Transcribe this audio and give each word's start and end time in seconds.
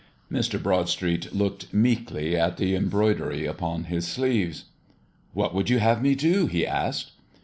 Mr. 0.31 0.59
Broadstreet 0.59 1.31
looked 1.31 1.71
meekly 1.71 2.35
at 2.35 2.57
the 2.57 2.73
embroidery 2.73 3.45
upon 3.45 3.83
his 3.83 4.07
sleeves. 4.07 4.65
"What 5.33 5.53
would 5.53 5.69
you 5.69 5.77
have 5.77 6.01
me 6.01 6.15
do?" 6.15 6.47
he 6.47 6.65
asked. 6.65 7.11